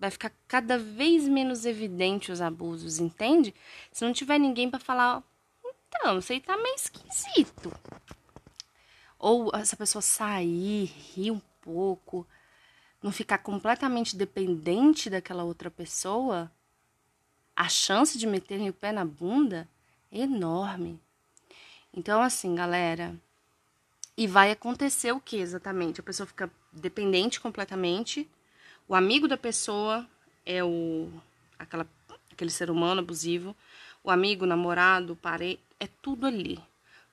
vai 0.00 0.10
ficar 0.10 0.32
cada 0.48 0.78
vez 0.78 1.28
menos 1.28 1.66
evidente 1.66 2.32
os 2.32 2.40
abusos, 2.40 2.98
entende? 2.98 3.54
Se 3.92 4.02
não 4.02 4.14
tiver 4.14 4.38
ninguém 4.38 4.70
para 4.70 4.80
falar, 4.80 5.22
então, 5.62 6.18
isso 6.18 6.32
aí 6.32 6.40
tá 6.40 6.56
meio 6.56 6.74
esquisito. 6.74 7.70
Ou 9.18 9.50
essa 9.54 9.76
pessoa 9.76 10.00
sair, 10.00 10.86
rir 10.86 11.30
um 11.30 11.42
pouco, 11.60 12.26
não 13.02 13.12
ficar 13.12 13.38
completamente 13.38 14.16
dependente 14.16 15.10
daquela 15.10 15.44
outra 15.44 15.70
pessoa, 15.70 16.50
a 17.54 17.68
chance 17.68 18.16
de 18.16 18.26
meterem 18.26 18.70
o 18.70 18.72
pé 18.72 18.92
na 18.92 19.04
bunda 19.04 19.68
enorme. 20.12 21.00
Então, 21.92 22.22
assim, 22.22 22.54
galera, 22.54 23.14
e 24.16 24.26
vai 24.26 24.50
acontecer 24.50 25.12
o 25.12 25.20
que 25.20 25.36
exatamente? 25.36 26.00
A 26.00 26.04
pessoa 26.04 26.26
fica 26.26 26.50
dependente 26.72 27.40
completamente 27.40 28.28
o 28.90 28.94
amigo 28.96 29.28
da 29.28 29.36
pessoa 29.36 30.04
é 30.44 30.64
o 30.64 31.08
aquela, 31.56 31.86
aquele 32.32 32.50
ser 32.50 32.72
humano 32.72 33.00
abusivo. 33.00 33.54
O 34.02 34.10
amigo, 34.10 34.42
o 34.44 34.48
namorado, 34.48 35.12
o 35.12 35.16
parente, 35.16 35.60
é 35.78 35.86
tudo 35.86 36.26
ali. 36.26 36.58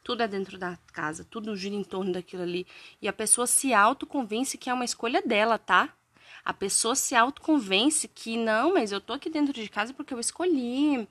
Tudo 0.04 0.24
é 0.24 0.27
dentro 0.27 0.58
da 0.58 0.75
casa, 0.92 1.24
tudo 1.24 1.56
gira 1.56 1.75
em 1.75 1.84
torno 1.84 2.12
daquilo 2.12 2.42
ali. 2.42 2.66
E 3.00 3.08
a 3.08 3.13
pessoa 3.13 3.46
se 3.46 3.75
autoconvence 3.75 4.58
que 4.58 4.72
é 4.72 4.74
uma 4.74 4.86
escolha 4.86 5.22
dela, 5.22 5.60
tá? 5.60 5.94
A 6.44 6.51
pessoa 6.51 6.96
se 6.96 7.13
autoconvence 7.13 8.08
que 8.08 8.38
não, 8.38 8.74
mas 8.74 8.92
eu 8.92 9.00
tô 9.00 9.13
aqui 9.13 9.30
dentro 9.30 9.54
de 9.54 9.70
casa 9.70 9.94
porque 9.94 10.16
eu 10.16 10.20
escolhi. 10.20 11.08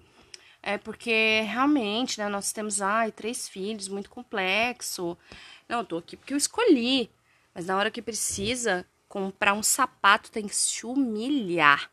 É 0.68 0.76
porque 0.76 1.42
realmente, 1.42 2.18
né, 2.18 2.28
nós 2.28 2.50
temos 2.50 2.82
ai, 2.82 3.12
três 3.12 3.48
filhos, 3.48 3.86
muito 3.86 4.10
complexo. 4.10 5.16
Não, 5.68 5.78
eu 5.78 5.84
tô 5.84 5.98
aqui 5.98 6.16
porque 6.16 6.34
eu 6.34 6.36
escolhi. 6.36 7.08
Mas 7.54 7.66
na 7.66 7.76
hora 7.76 7.88
que 7.88 8.02
precisa, 8.02 8.84
comprar 9.08 9.52
um 9.52 9.62
sapato 9.62 10.28
tem 10.28 10.48
que 10.48 10.56
se 10.56 10.84
humilhar. 10.84 11.88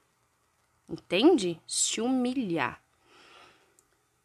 Entende? 0.89 1.61
Se 1.67 2.01
humilhar. 2.01 2.81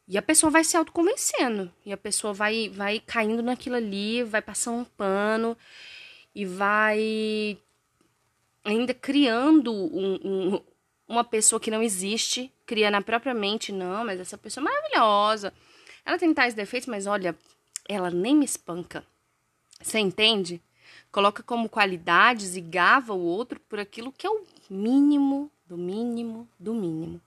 E 0.09 0.17
a 0.17 0.23
pessoa 0.23 0.51
vai 0.51 0.65
se 0.65 0.79
autoconvencendo. 0.79 1.71
E 1.85 1.93
a 1.93 1.99
pessoa 1.99 2.33
vai, 2.33 2.71
vai 2.71 3.01
caindo 3.01 3.43
naquilo 3.43 3.77
ali, 3.77 4.23
vai 4.23 4.41
passando 4.41 4.79
um 4.79 4.85
pano 4.85 5.59
e 6.35 6.47
vai 6.47 7.59
ainda 8.65 8.95
criando 8.95 9.75
um, 9.75 10.15
um, 10.25 10.61
uma 11.07 11.23
pessoa 11.23 11.61
que 11.61 11.71
não 11.71 11.83
existe, 11.83 12.51
cria 12.69 12.91
na 12.91 13.03
própria 13.03 13.35
mente, 13.35 13.73
não, 13.73 14.05
mas 14.05 14.21
essa 14.21 14.39
pessoa 14.39 14.63
é 14.63 14.71
maravilhosa. 14.71 15.53
Ela 16.05 16.19
tem 16.19 16.33
tais 16.33 16.55
defeitos, 16.55 16.87
mas 16.87 17.09
olha, 17.09 17.35
ela 17.89 18.11
nem 18.11 18.37
me 18.37 18.45
espanca. 18.45 19.05
Você 19.83 19.99
entende? 19.99 20.63
coloca 21.11 21.43
como 21.43 21.69
qualidades 21.69 22.57
e 22.57 22.61
gava 22.61 23.13
o 23.13 23.21
outro 23.21 23.61
por 23.61 23.79
aquilo 23.79 24.13
que 24.13 24.27
é 24.27 24.31
o 24.31 24.45
mínimo 24.69 25.51
do 25.67 25.77
mínimo 25.77 26.49
do 26.59 26.75
mínimo. 26.75 27.21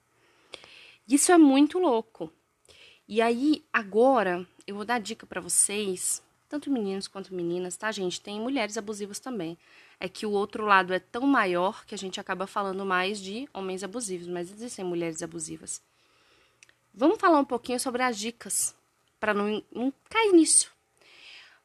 Isso 1.08 1.32
é 1.32 1.38
muito 1.38 1.80
louco. 1.80 2.32
E 3.08 3.22
aí, 3.22 3.64
agora, 3.74 4.48
eu 4.66 4.76
vou 4.76 4.86
dar 4.86 5.00
dica 5.00 5.26
para 5.26 5.42
vocês, 5.42 6.24
tanto 6.48 6.72
meninos 6.72 7.08
quanto 7.08 7.34
meninas, 7.34 7.76
tá, 7.76 7.92
gente? 7.92 8.22
Tem 8.22 8.40
mulheres 8.40 8.78
abusivas 8.78 9.20
também. 9.20 9.58
É 10.02 10.10
que 10.10 10.26
o 10.26 10.32
outro 10.32 10.66
lado 10.66 10.94
é 10.94 11.00
tão 11.00 11.22
maior 11.22 11.86
que 11.86 11.96
a 11.96 11.98
gente 11.98 12.20
acaba 12.20 12.48
falando 12.48 12.86
mais 12.86 13.22
de 13.22 13.48
homens 13.54 13.84
abusivos, 13.84 14.28
mas 14.28 14.52
existem 14.52 14.84
mulheres 14.84 15.22
abusivas. 15.22 15.82
Vamos 16.94 17.20
falar 17.20 17.40
um 17.40 17.46
pouquinho 17.46 17.80
sobre 17.80 18.02
as 18.02 18.18
dicas 18.18 18.76
para 19.20 19.34
não, 19.34 19.64
não 19.72 19.94
cair 20.10 20.34
nisso, 20.34 20.72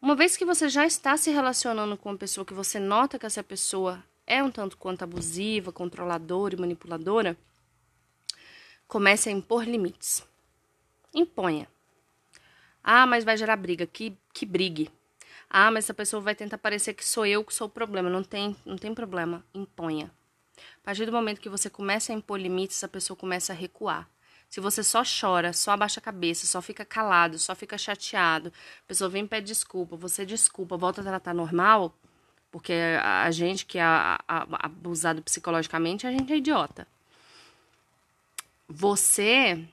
uma 0.01 0.15
vez 0.15 0.37
que 0.37 0.45
você 0.45 0.69
já 0.69 0.87
está 0.87 1.17
se 1.17 1.31
relacionando 1.31 1.97
com 1.97 2.11
uma 2.11 2.19
pessoa 2.19 2.45
que 2.45 2.53
você 2.53 2.79
nota 2.79 3.19
que 3.19 3.27
essa 3.27 3.43
pessoa 3.43 4.05
é 4.27 4.43
um 4.43 4.51
tanto 4.51 4.77
quanto 4.77 5.03
abusiva, 5.03 5.73
controladora 5.73 6.55
e 6.55 6.61
manipuladora, 6.61 7.37
comece 8.87 9.29
a 9.29 9.33
impor 9.33 9.65
limites. 9.65 10.23
Imponha. 11.15 11.67
Ah, 12.85 13.07
mas 13.07 13.25
vai 13.25 13.37
gerar 13.37 13.57
briga. 13.57 13.87
Que, 13.87 14.17
que 14.33 14.45
brigue. 14.45 14.91
Ah, 15.49 15.71
mas 15.71 15.85
essa 15.85 15.95
pessoa 15.95 16.21
vai 16.21 16.35
tentar 16.35 16.59
parecer 16.59 16.95
que 16.95 17.05
sou 17.05 17.25
eu 17.25 17.45
que 17.45 17.55
sou 17.55 17.67
o 17.67 17.71
problema. 17.71 18.11
Não 18.11 18.23
tem, 18.23 18.57
não 18.65 18.77
tem 18.77 18.95
problema. 18.95 19.45
Imponha. 19.55 20.11
A 20.83 20.85
partir 20.85 21.07
do 21.07 21.13
momento 21.13 21.41
que 21.41 21.49
você 21.49 21.69
começa 21.69 22.13
a 22.13 22.17
impor 22.17 22.39
limites, 22.39 22.77
essa 22.77 22.89
pessoa 22.89 23.17
começa 23.17 23.53
a 23.53 23.57
recuar. 23.57 24.09
Se 24.49 24.61
você 24.61 24.83
só 24.83 25.03
chora, 25.03 25.53
só 25.53 25.73
abaixa 25.73 26.01
a 26.01 26.03
cabeça, 26.03 26.47
só 26.47 26.63
fica 26.63 26.85
calado, 26.85 27.39
só 27.39 27.55
fica 27.55 27.77
chateado, 27.77 28.53
a 28.85 28.87
pessoa 28.87 29.11
vem 29.11 29.25
e 29.25 29.29
pede 29.29 29.49
desculpa, 29.49 29.97
você 29.97 30.25
desculpa, 30.25 30.77
volta 30.77 31.01
a 31.01 31.05
tratar 31.05 31.35
normal, 31.35 31.93
porque 32.51 32.73
a 33.03 33.31
gente 33.31 33.67
que 33.67 33.79
é 33.79 33.85
abusado 34.27 35.21
psicologicamente, 35.21 36.07
a 36.07 36.13
gente 36.13 36.33
é 36.33 36.37
idiota. 36.37 36.87
Você 38.69 39.67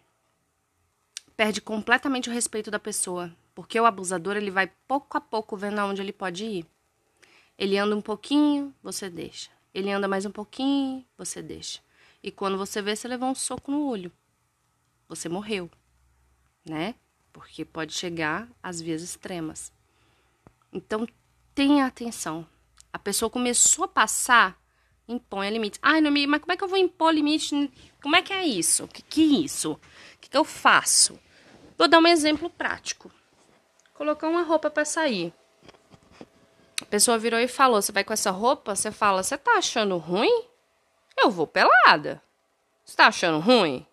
perde 1.38 1.62
completamente 1.62 2.30
o 2.30 2.34
respeito 2.34 2.70
da 2.70 2.80
pessoa, 2.80 3.32
porque 3.54 3.80
o 3.80 3.86
abusador 3.86 4.36
ele 4.38 4.52
vai 4.52 4.72
pouco 4.88 5.18
a 5.18 5.22
pouco 5.22 5.56
vendo 5.56 5.80
aonde 5.80 6.02
ele 6.02 6.14
pode 6.14 6.46
ir. 6.46 6.66
Ele 7.58 7.78
anda 7.78 7.96
um 7.96 8.02
pouquinho, 8.02 8.74
você 8.82 9.10
deixa. 9.10 9.50
Ele 9.74 9.92
anda 9.92 10.08
mais 10.08 10.26
um 10.26 10.32
pouquinho, 10.32 11.06
você 11.18 11.42
deixa. 11.42 11.80
E 12.22 12.32
quando 12.32 12.58
você 12.58 12.82
vê, 12.82 12.96
você 12.96 13.08
levou 13.08 13.30
um 13.30 13.36
soco 13.36 13.72
no 13.72 13.88
olho 13.88 14.12
você 15.16 15.30
morreu, 15.30 15.70
né? 16.66 16.96
Porque 17.32 17.66
pode 17.66 17.94
chegar 17.94 18.48
às 18.62 18.82
vias 18.82 19.02
extremas. 19.02 19.72
Então, 20.72 21.08
tenha 21.54 21.86
atenção. 21.86 22.48
A 22.92 23.00
pessoa 23.00 23.30
começou 23.30 23.86
a 23.86 23.88
passar, 23.88 24.60
impõe 25.08 25.50
limite. 25.50 25.80
Ai, 25.82 26.02
não 26.02 26.12
mas 26.28 26.42
como 26.42 26.52
é 26.52 26.58
que 26.58 26.64
eu 26.64 26.68
vou 26.68 26.78
impor 26.78 27.14
limite? 27.14 27.72
Como 28.02 28.16
é 28.16 28.22
que 28.22 28.34
é 28.34 28.46
isso? 28.46 28.88
Que 28.88 29.02
que 29.02 29.22
é 29.22 29.40
isso? 29.46 29.74
O 29.74 30.20
que, 30.20 30.30
que 30.30 30.38
eu 30.38 30.44
faço? 30.44 31.20
Vou 31.78 31.88
dar 31.88 32.00
um 32.00 32.08
exemplo 32.08 32.50
prático. 32.50 33.12
Colocar 34.04 34.28
uma 34.28 34.42
roupa 34.42 34.70
para 34.70 34.84
sair. 34.84 35.34
A 36.82 36.86
pessoa 36.88 37.18
virou 37.18 37.40
e 37.40 37.48
falou: 37.48 37.82
Você 37.82 37.90
vai 37.90 38.04
com 38.04 38.12
essa 38.12 38.32
roupa? 38.32 38.76
Você 38.76 38.92
fala: 38.92 39.24
Você 39.24 39.38
tá 39.38 39.54
achando 39.54 39.96
ruim? 39.96 40.44
Eu 41.18 41.32
vou 41.32 41.48
pelada. 41.48 42.22
Você 42.84 42.98
tá 42.98 43.08
achando 43.08 43.40
ruim? 43.40 43.88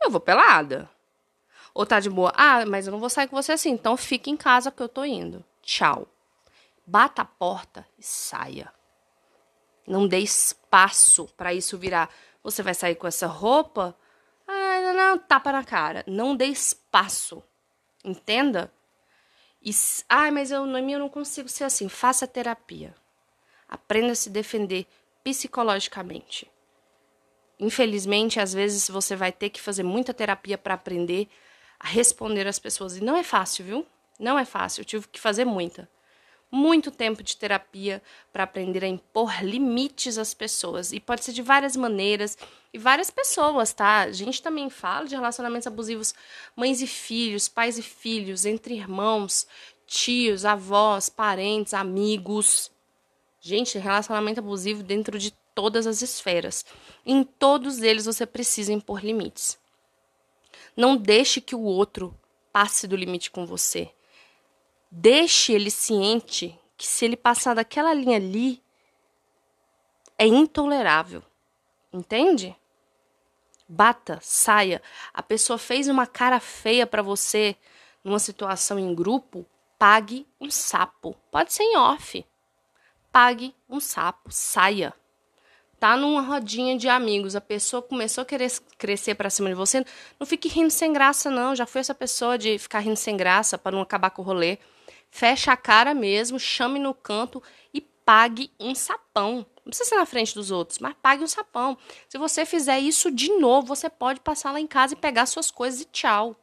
eu 0.00 0.10
vou 0.10 0.18
pelada. 0.18 0.88
Ou 1.74 1.84
tá 1.84 2.00
de 2.00 2.08
boa, 2.08 2.32
ah, 2.34 2.64
mas 2.64 2.86
eu 2.86 2.90
não 2.90 2.98
vou 2.98 3.10
sair 3.10 3.28
com 3.28 3.36
você 3.36 3.52
assim, 3.52 3.72
então 3.72 3.98
fique 3.98 4.30
em 4.30 4.36
casa 4.36 4.70
que 4.70 4.82
eu 4.82 4.88
tô 4.88 5.04
indo. 5.04 5.44
Tchau. 5.60 6.08
Bata 6.86 7.20
a 7.20 7.26
porta 7.26 7.86
e 7.98 8.02
saia. 8.02 8.72
Não 9.86 10.08
dê 10.08 10.20
espaço 10.20 11.28
para 11.36 11.52
isso 11.52 11.76
virar. 11.76 12.08
Você 12.42 12.62
vai 12.62 12.72
sair 12.72 12.94
com 12.94 13.06
essa 13.06 13.26
roupa? 13.26 13.94
Ah, 14.48 14.80
não, 14.80 14.94
não, 14.94 15.18
tapa 15.18 15.52
na 15.52 15.64
cara. 15.64 16.02
Não 16.06 16.34
dê 16.34 16.46
espaço. 16.46 17.42
Entenda? 18.02 18.72
E, 19.64 19.70
ah, 20.08 20.30
mas 20.30 20.50
eu, 20.50 20.66
eu 20.66 20.98
não 20.98 21.08
consigo 21.08 21.48
ser 21.48 21.64
assim. 21.64 21.88
Faça 21.88 22.26
terapia. 22.26 22.94
Aprenda 23.68 24.12
a 24.12 24.16
se 24.16 24.28
defender 24.28 24.86
psicologicamente. 25.22 26.50
Infelizmente, 27.60 28.40
às 28.40 28.52
vezes 28.52 28.88
você 28.88 29.14
vai 29.14 29.30
ter 29.30 29.50
que 29.50 29.60
fazer 29.60 29.84
muita 29.84 30.12
terapia 30.12 30.58
para 30.58 30.74
aprender 30.74 31.28
a 31.78 31.86
responder 31.86 32.46
às 32.46 32.58
pessoas. 32.58 32.96
E 32.96 33.04
não 33.04 33.16
é 33.16 33.22
fácil, 33.22 33.64
viu? 33.64 33.86
Não 34.18 34.38
é 34.38 34.44
fácil. 34.44 34.80
Eu 34.80 34.84
tive 34.84 35.08
que 35.08 35.20
fazer 35.20 35.44
muita. 35.44 35.88
Muito 36.54 36.90
tempo 36.90 37.22
de 37.22 37.34
terapia 37.34 38.02
para 38.30 38.44
aprender 38.44 38.84
a 38.84 38.88
impor 38.88 39.42
limites 39.42 40.18
às 40.18 40.34
pessoas. 40.34 40.92
E 40.92 41.00
pode 41.00 41.24
ser 41.24 41.32
de 41.32 41.40
várias 41.40 41.74
maneiras. 41.74 42.36
E 42.74 42.78
várias 42.78 43.10
pessoas, 43.10 43.72
tá? 43.72 44.02
A 44.02 44.12
gente 44.12 44.42
também 44.42 44.68
fala 44.68 45.06
de 45.06 45.14
relacionamentos 45.14 45.66
abusivos, 45.66 46.14
mães 46.54 46.82
e 46.82 46.86
filhos, 46.86 47.48
pais 47.48 47.78
e 47.78 47.82
filhos, 47.82 48.44
entre 48.44 48.74
irmãos, 48.74 49.46
tios, 49.86 50.44
avós, 50.44 51.08
parentes, 51.08 51.72
amigos. 51.72 52.70
Gente, 53.40 53.78
relacionamento 53.78 54.40
abusivo 54.40 54.82
dentro 54.82 55.18
de 55.18 55.30
todas 55.54 55.86
as 55.86 56.02
esferas. 56.02 56.66
Em 57.04 57.24
todos 57.24 57.80
eles 57.80 58.04
você 58.04 58.26
precisa 58.26 58.74
impor 58.74 59.02
limites. 59.02 59.58
Não 60.76 60.96
deixe 60.96 61.40
que 61.40 61.54
o 61.54 61.62
outro 61.62 62.14
passe 62.52 62.86
do 62.86 62.94
limite 62.94 63.30
com 63.30 63.46
você. 63.46 63.90
Deixe 64.94 65.54
ele 65.54 65.70
ciente 65.70 66.54
que 66.76 66.86
se 66.86 67.06
ele 67.06 67.16
passar 67.16 67.54
daquela 67.54 67.94
linha 67.94 68.18
ali, 68.18 68.62
é 70.18 70.26
intolerável. 70.26 71.22
Entende? 71.90 72.54
Bata, 73.66 74.18
saia. 74.20 74.82
A 75.14 75.22
pessoa 75.22 75.58
fez 75.58 75.88
uma 75.88 76.06
cara 76.06 76.38
feia 76.38 76.86
para 76.86 77.00
você 77.00 77.56
numa 78.04 78.18
situação 78.18 78.78
em 78.78 78.94
grupo, 78.94 79.46
pague 79.78 80.26
um 80.38 80.50
sapo. 80.50 81.16
Pode 81.30 81.54
ser 81.54 81.62
em 81.62 81.78
off. 81.78 82.26
Pague 83.10 83.54
um 83.70 83.80
sapo, 83.80 84.30
saia. 84.30 84.92
Tá 85.80 85.96
numa 85.96 86.20
rodinha 86.20 86.76
de 86.76 86.90
amigos, 86.90 87.34
a 87.34 87.40
pessoa 87.40 87.80
começou 87.80 88.22
a 88.22 88.26
querer 88.26 88.52
crescer 88.76 89.14
para 89.14 89.30
cima 89.30 89.48
de 89.48 89.54
você, 89.54 89.84
não 90.20 90.26
fique 90.26 90.48
rindo 90.48 90.70
sem 90.70 90.92
graça 90.92 91.30
não. 91.30 91.56
Já 91.56 91.64
foi 91.64 91.80
essa 91.80 91.94
pessoa 91.94 92.36
de 92.36 92.58
ficar 92.58 92.80
rindo 92.80 92.96
sem 92.96 93.16
graça 93.16 93.56
para 93.56 93.74
não 93.74 93.80
acabar 93.80 94.10
com 94.10 94.20
o 94.20 94.24
rolê. 94.24 94.58
Fecha 95.14 95.52
a 95.52 95.56
cara 95.58 95.92
mesmo, 95.92 96.40
chame 96.40 96.78
no 96.78 96.94
canto 96.94 97.42
e 97.74 97.82
pague 97.82 98.50
um 98.58 98.74
sapão. 98.74 99.44
Não 99.62 99.64
precisa 99.64 99.90
ser 99.90 99.96
na 99.96 100.06
frente 100.06 100.34
dos 100.34 100.50
outros, 100.50 100.78
mas 100.78 100.96
pague 101.02 101.22
um 101.22 101.26
sapão. 101.26 101.76
Se 102.08 102.16
você 102.16 102.46
fizer 102.46 102.80
isso 102.80 103.10
de 103.10 103.28
novo, 103.38 103.66
você 103.66 103.90
pode 103.90 104.20
passar 104.20 104.52
lá 104.52 104.58
em 104.58 104.66
casa 104.66 104.94
e 104.94 104.96
pegar 104.96 105.26
suas 105.26 105.50
coisas 105.50 105.82
e 105.82 105.84
tchau. 105.84 106.34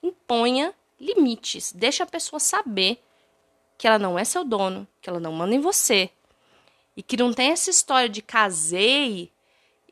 Imponha 0.00 0.72
limites. 0.98 1.72
Deixa 1.72 2.04
a 2.04 2.06
pessoa 2.06 2.38
saber 2.38 3.02
que 3.76 3.88
ela 3.88 3.98
não 3.98 4.16
é 4.16 4.22
seu 4.22 4.44
dono, 4.44 4.86
que 5.02 5.10
ela 5.10 5.18
não 5.18 5.32
manda 5.32 5.52
em 5.52 5.60
você. 5.60 6.08
E 6.96 7.02
que 7.02 7.16
não 7.16 7.32
tem 7.32 7.50
essa 7.50 7.68
história 7.68 8.08
de 8.08 8.22
casei 8.22 9.32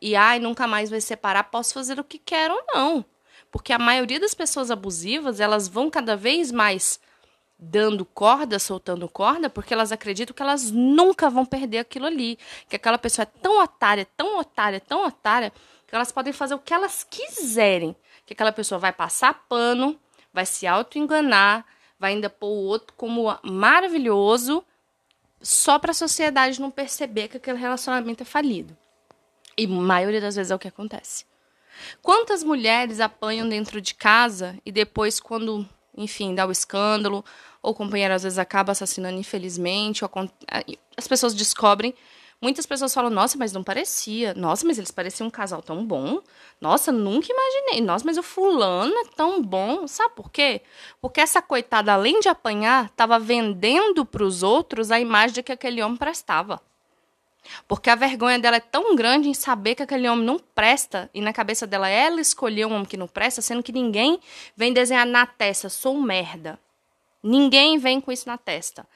e 0.01 0.15
ai, 0.15 0.39
nunca 0.39 0.69
mais 0.69 0.91
vai 0.91 1.01
separar, 1.01 1.51
posso 1.51 1.75
fazer 1.75 1.99
o 1.99 2.05
que 2.05 2.21
quero 2.21 2.55
ou 2.55 2.65
não. 2.73 3.05
Porque 3.51 3.73
a 3.73 3.81
maioria 3.81 4.21
das 4.21 4.33
pessoas 4.33 4.71
abusivas, 4.71 5.41
elas 5.41 5.67
vão 5.67 5.91
cada 5.91 6.17
vez 6.17 6.53
mais 6.53 7.01
dando 7.65 8.05
corda, 8.05 8.59
soltando 8.59 9.09
corda, 9.09 9.49
porque 9.49 9.73
elas 9.73 9.93
acreditam 9.93 10.35
que 10.35 10.43
elas 10.43 10.73
nunca 10.73 11.31
vão 11.31 11.47
perder 11.47 11.79
aquilo 11.79 12.07
ali. 12.07 12.37
Que 12.69 12.75
aquela 12.75 12.99
pessoa 12.99 13.23
é 13.23 13.41
tão 13.41 13.63
otária, 13.63 14.05
tão 14.17 14.41
otária, 14.41 14.81
tão 14.81 15.07
otária, 15.07 15.53
que 15.87 15.95
elas 15.95 16.11
podem 16.11 16.33
fazer 16.33 16.55
o 16.55 16.59
que 16.59 16.75
elas 16.75 17.05
quiserem. 17.05 17.95
Que 18.27 18.33
aquela 18.33 18.51
pessoa 18.51 18.81
vai 18.81 18.93
passar 18.93 19.47
pano, 19.49 19.97
vai 20.33 20.45
se 20.45 20.67
auto-enganar, 20.67 21.65
vai 22.01 22.15
ainda 22.15 22.29
pôr 22.29 22.49
o 22.49 22.65
outro 22.65 22.95
como 22.97 23.33
maravilhoso, 23.45 24.65
só 25.41 25.79
para 25.79 25.93
a 25.93 25.95
sociedade 25.95 26.61
não 26.61 26.71
perceber 26.71 27.29
que 27.29 27.37
aquele 27.37 27.59
relacionamento 27.59 28.25
é 28.25 28.27
falido. 28.27 28.77
E 29.57 29.67
a 29.67 29.69
maioria 29.69 30.21
das 30.21 30.35
vezes 30.35 30.51
é 30.51 30.55
o 30.55 30.59
que 30.59 30.69
acontece. 30.69 31.25
Quantas 32.03 32.43
mulheres 32.43 32.99
apanham 32.99 33.49
dentro 33.49 33.81
de 33.81 33.95
casa 33.95 34.59
e 34.67 34.73
depois, 34.73 35.21
quando, 35.21 35.69
enfim, 35.97 36.35
dá 36.35 36.47
o 36.47 36.53
escândalo, 36.53 37.25
ou 37.63 37.73
o 37.73 37.75
companheiro 37.75 38.15
às 38.15 38.23
vezes 38.23 38.39
acaba 38.39 38.73
assassinando 38.73 39.19
infelizmente, 39.19 40.05
as 40.97 41.09
pessoas 41.09 41.35
descobrem 41.35 41.95
Muitas 42.43 42.67
pessoas 42.67 42.93
falam, 42.93 43.09
nossa, 43.09 43.39
mas 43.39 43.53
não 43.53 43.63
parecia. 43.63 44.35
Nossa, 44.35 44.67
mas 44.67 44.77
eles 44.77 44.91
pareciam 44.91 45.29
um 45.29 45.31
casal 45.31 45.63
tão 45.63 45.87
bom. 45.87 46.21
Nossa, 46.61 46.91
nunca 46.91 47.29
imaginei. 47.31 47.81
Nossa, 47.81 48.05
mas 48.05 48.19
o 48.19 48.23
fulano 48.23 48.93
é 48.99 49.05
tão 49.15 49.41
bom. 49.41 49.87
Sabe 49.87 50.17
por 50.17 50.29
quê? 50.29 50.61
Porque 51.01 51.21
essa 51.21 51.41
coitada, 51.41 51.93
além 51.93 52.19
de 52.19 52.29
apanhar, 52.29 52.87
estava 52.87 53.17
vendendo 53.17 54.05
para 54.05 54.25
os 54.25 54.43
outros 54.43 54.91
a 54.91 54.99
imagem 54.99 55.35
de 55.35 55.43
que 55.45 55.53
aquele 55.53 55.81
homem 55.81 55.97
prestava. 55.97 56.61
Porque 57.67 57.91
a 57.91 57.95
vergonha 57.95 58.39
dela 58.39 58.57
é 58.57 58.61
tão 58.61 58.95
grande 58.95 59.29
em 59.29 59.35
saber 59.35 59.75
que 59.75 59.83
aquele 59.83 60.09
homem 60.09 60.25
não 60.25 60.39
presta 60.39 61.11
e 61.13 61.21
na 61.21 61.33
cabeça 61.33 61.67
dela 61.67 61.89
ela 61.89 62.21
escolheu 62.21 62.69
um 62.69 62.75
homem 62.75 62.85
que 62.85 62.97
não 62.97 63.09
presta, 63.09 63.43
sendo 63.43 63.63
que 63.63 63.73
ninguém 63.73 64.21
vem 64.57 64.73
desenhar 64.73 65.07
na 65.07 65.27
testa, 65.27 65.69
sou 65.69 66.01
merda. 66.01 66.59
Ninguém 67.23 67.79
vem 67.79 68.01
com 68.01 68.11
isso 68.11 68.29
na 68.29 68.39
testa. 68.39 68.87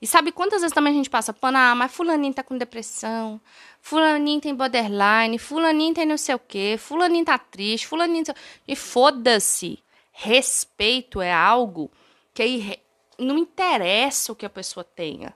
E 0.00 0.06
sabe 0.06 0.32
quantas 0.32 0.62
vezes 0.62 0.74
também 0.74 0.92
a 0.92 0.96
gente 0.96 1.08
passa 1.08 1.32
pano, 1.32 1.56
ah, 1.58 1.74
mas 1.76 1.92
fulaninho 1.92 2.34
tá 2.34 2.42
com 2.42 2.58
depressão, 2.58 3.40
fulaninho 3.80 4.40
tem 4.40 4.54
borderline, 4.54 5.38
fulaninho 5.38 5.94
tem 5.94 6.04
não 6.04 6.16
sei 6.16 6.34
o 6.34 6.40
quê, 6.40 6.76
fulaninho 6.76 7.24
tá 7.24 7.38
triste, 7.38 7.86
fulaninho... 7.86 8.24
Tá... 8.24 8.34
E 8.66 8.74
foda-se. 8.74 9.78
Respeito 10.10 11.20
é 11.20 11.32
algo 11.32 11.90
que 12.34 12.42
aí 12.42 12.80
não 13.16 13.38
interessa 13.38 14.32
o 14.32 14.36
que 14.36 14.44
a 14.44 14.50
pessoa 14.50 14.82
tenha. 14.82 15.32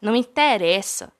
Não 0.00 0.16
interessa. 0.16 1.12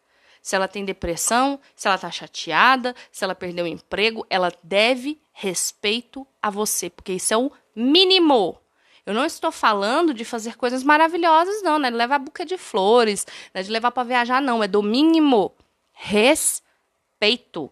Se 0.46 0.54
ela 0.54 0.68
tem 0.68 0.84
depressão, 0.84 1.58
se 1.74 1.88
ela 1.88 1.98
tá 1.98 2.08
chateada, 2.08 2.94
se 3.10 3.24
ela 3.24 3.34
perdeu 3.34 3.64
o 3.64 3.68
emprego, 3.68 4.24
ela 4.30 4.52
deve 4.62 5.20
respeito 5.32 6.24
a 6.40 6.50
você, 6.50 6.88
porque 6.88 7.14
isso 7.14 7.34
é 7.34 7.36
o 7.36 7.50
mínimo. 7.74 8.56
Eu 9.04 9.12
não 9.12 9.24
estou 9.24 9.50
falando 9.50 10.14
de 10.14 10.24
fazer 10.24 10.56
coisas 10.56 10.84
maravilhosas, 10.84 11.64
não, 11.64 11.80
né? 11.80 11.90
De 11.90 11.96
levar 11.96 12.20
buquê 12.20 12.44
de 12.44 12.56
flores, 12.56 13.26
né? 13.52 13.60
de 13.60 13.72
levar 13.72 13.90
para 13.90 14.04
viajar, 14.04 14.40
não. 14.40 14.62
É 14.62 14.68
do 14.68 14.84
mínimo 14.84 15.52
respeito. 15.92 17.68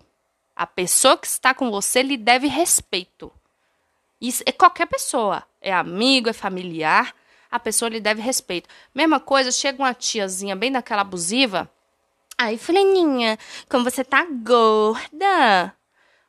A 0.56 0.66
pessoa 0.66 1.16
que 1.16 1.28
está 1.28 1.54
com 1.54 1.70
você 1.70 2.02
lhe 2.02 2.16
deve 2.16 2.48
respeito. 2.48 3.30
Isso 4.20 4.42
é 4.46 4.50
qualquer 4.50 4.86
pessoa. 4.86 5.44
É 5.60 5.72
amigo, 5.72 6.28
é 6.28 6.32
familiar. 6.32 7.14
A 7.48 7.60
pessoa 7.60 7.88
lhe 7.88 8.00
deve 8.00 8.20
respeito. 8.20 8.68
Mesma 8.92 9.20
coisa, 9.20 9.52
chega 9.52 9.80
uma 9.80 9.94
tiazinha 9.94 10.56
bem 10.56 10.72
daquela 10.72 11.02
abusiva. 11.02 11.70
Aí, 12.36 12.58
fulaninha, 12.58 13.38
como 13.68 13.84
você 13.84 14.04
tá 14.04 14.24
gorda. 14.24 15.74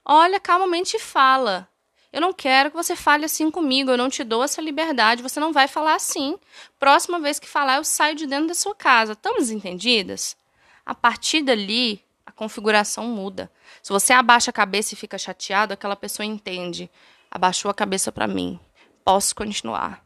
Olha, 0.03 0.39
calmamente 0.39 0.99
fala. 0.99 1.67
Eu 2.13 2.21
não 2.21 2.31
quero 2.31 2.69
que 2.69 2.77
você 2.77 2.95
fale 2.95 3.25
assim 3.25 3.51
comigo, 3.51 3.91
eu 3.91 3.97
não 3.97 4.07
te 4.09 4.23
dou 4.23 4.43
essa 4.43 4.61
liberdade, 4.61 5.21
você 5.21 5.39
não 5.39 5.51
vai 5.51 5.67
falar 5.67 5.95
assim. 5.95 6.37
Próxima 6.79 7.19
vez 7.19 7.39
que 7.39 7.47
falar, 7.47 7.75
eu 7.77 7.83
saio 7.83 8.15
de 8.15 8.25
dentro 8.25 8.47
da 8.47 8.53
sua 8.53 8.73
casa. 8.73 9.13
Estamos 9.13 9.51
entendidas? 9.51 10.37
A 10.85 10.95
partir 10.95 11.41
dali, 11.41 12.01
a 12.25 12.31
configuração 12.31 13.07
muda. 13.07 13.51
Se 13.83 13.91
você 13.91 14.13
abaixa 14.13 14.51
a 14.51 14.53
cabeça 14.53 14.93
e 14.93 14.97
fica 14.97 15.17
chateado, 15.17 15.73
aquela 15.73 15.95
pessoa 15.95 16.25
entende. 16.25 16.89
Abaixou 17.29 17.69
a 17.69 17.73
cabeça 17.73 18.11
para 18.11 18.27
mim. 18.27 18.59
Posso 19.03 19.35
continuar. 19.35 20.05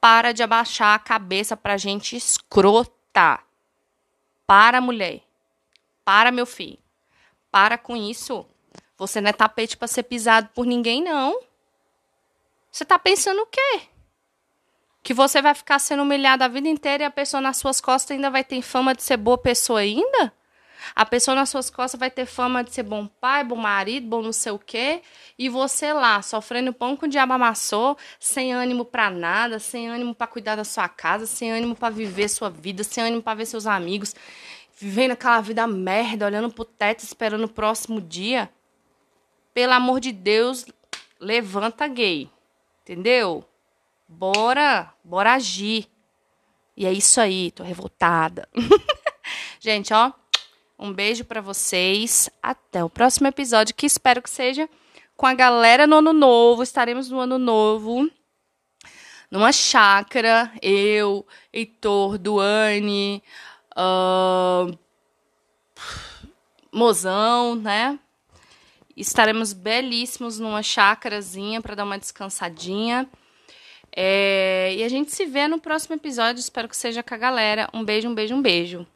Para 0.00 0.32
de 0.32 0.42
abaixar 0.42 0.94
a 0.94 0.98
cabeça 0.98 1.56
pra 1.56 1.78
gente 1.78 2.14
escrota. 2.16 3.40
Para, 4.46 4.80
mulher. 4.80 5.22
Para, 6.04 6.30
meu 6.30 6.46
filho. 6.46 6.78
Para 7.50 7.78
com 7.78 7.96
isso. 7.96 8.46
Você 8.98 9.20
não 9.20 9.30
é 9.30 9.32
tapete 9.32 9.76
para 9.76 9.88
ser 9.88 10.04
pisado 10.04 10.50
por 10.54 10.66
ninguém, 10.66 11.02
não. 11.02 11.40
Você 12.70 12.84
tá 12.84 12.98
pensando 12.98 13.42
o 13.42 13.46
quê? 13.46 13.82
Que 15.02 15.12
você 15.12 15.42
vai 15.42 15.54
ficar 15.54 15.78
sendo 15.78 16.02
humilhado 16.02 16.44
a 16.44 16.48
vida 16.48 16.68
inteira 16.68 17.02
e 17.02 17.06
a 17.06 17.10
pessoa 17.10 17.40
nas 17.40 17.56
suas 17.56 17.80
costas 17.80 18.14
ainda 18.14 18.30
vai 18.30 18.44
ter 18.44 18.62
fama 18.62 18.94
de 18.94 19.02
ser 19.02 19.16
boa 19.16 19.36
pessoa 19.36 19.80
ainda? 19.80 20.32
A 20.94 21.04
pessoa 21.06 21.34
nas 21.34 21.48
suas 21.48 21.70
costas 21.70 21.98
vai 21.98 22.10
ter 22.10 22.26
fama 22.26 22.62
de 22.62 22.72
ser 22.72 22.82
bom 22.82 23.06
pai, 23.06 23.44
bom 23.44 23.56
marido, 23.56 24.06
bom 24.06 24.22
não 24.22 24.32
sei 24.32 24.52
o 24.52 24.58
quê, 24.58 25.02
e 25.38 25.48
você 25.48 25.92
lá, 25.92 26.20
sofrendo 26.22 26.72
pão 26.72 26.96
com 26.96 27.06
o 27.06 27.08
diabo 27.08 27.32
amassou, 27.32 27.96
sem 28.18 28.52
ânimo 28.52 28.84
para 28.84 29.10
nada, 29.10 29.58
sem 29.58 29.88
ânimo 29.88 30.14
para 30.14 30.26
cuidar 30.26 30.56
da 30.56 30.64
sua 30.64 30.88
casa, 30.88 31.26
sem 31.26 31.52
ânimo 31.52 31.74
para 31.74 31.94
viver 31.94 32.28
sua 32.28 32.50
vida, 32.50 32.84
sem 32.84 33.04
ânimo 33.04 33.22
para 33.22 33.34
ver 33.34 33.46
seus 33.46 33.66
amigos, 33.66 34.14
vivendo 34.76 35.12
aquela 35.12 35.40
vida 35.40 35.66
merda, 35.66 36.26
olhando 36.26 36.52
pro 36.52 36.64
teto, 36.64 37.00
esperando 37.00 37.44
o 37.44 37.48
próximo 37.48 38.00
dia. 38.00 38.50
Pelo 39.54 39.72
amor 39.74 40.00
de 40.00 40.12
Deus, 40.12 40.66
levanta 41.20 41.86
gay. 41.86 42.30
Entendeu? 42.82 43.44
Bora, 44.08 44.92
bora 45.04 45.34
agir. 45.34 45.88
E 46.76 46.84
é 46.84 46.92
isso 46.92 47.20
aí, 47.20 47.50
tô 47.50 47.62
revoltada. 47.62 48.48
Gente, 49.60 49.94
ó, 49.94 50.12
um 50.82 50.92
beijo 50.92 51.24
para 51.24 51.40
vocês. 51.40 52.28
Até 52.42 52.82
o 52.82 52.90
próximo 52.90 53.28
episódio, 53.28 53.74
que 53.74 53.86
espero 53.86 54.20
que 54.20 54.28
seja 54.28 54.68
com 55.16 55.26
a 55.26 55.32
galera 55.32 55.86
no 55.86 55.96
ano 55.96 56.12
novo. 56.12 56.62
Estaremos 56.62 57.08
no 57.08 57.20
ano 57.20 57.38
novo. 57.38 58.10
Numa 59.30 59.52
chácara, 59.52 60.52
eu, 60.60 61.26
Heitor, 61.52 62.18
Duane, 62.18 63.22
uh, 63.78 64.76
Mozão, 66.70 67.54
né? 67.54 67.98
Estaremos 68.94 69.52
belíssimos 69.52 70.38
numa 70.38 70.62
chácarazinha 70.62 71.62
para 71.62 71.76
dar 71.76 71.84
uma 71.84 71.98
descansadinha. 71.98 73.08
É, 73.94 74.74
e 74.76 74.82
a 74.82 74.88
gente 74.88 75.12
se 75.12 75.24
vê 75.24 75.46
no 75.48 75.60
próximo 75.60 75.94
episódio. 75.94 76.40
Espero 76.40 76.68
que 76.68 76.76
seja 76.76 77.02
com 77.02 77.14
a 77.14 77.18
galera. 77.18 77.70
Um 77.72 77.84
beijo, 77.84 78.08
um 78.08 78.14
beijo, 78.14 78.34
um 78.34 78.42
beijo. 78.42 78.86